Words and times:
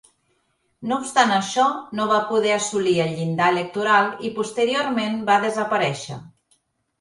No 0.91 0.95
obstant 1.01 1.33
això, 1.35 1.65
no 1.99 2.07
va 2.11 2.17
poder 2.29 2.53
assolir 2.53 2.95
el 3.03 3.11
llindar 3.19 3.51
electoral 3.57 4.11
i 4.31 4.33
posteriorment 4.39 5.21
va 5.29 5.39
desaparèixer. 5.47 6.19